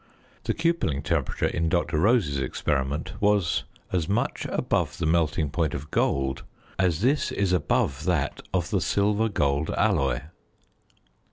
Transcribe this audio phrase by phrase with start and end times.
[0.45, 1.99] The cupelling temperature in Dr.
[1.99, 6.41] Rose's experiment was as much above the melting point of gold
[6.79, 10.21] as this is above that of the silver gold alloy.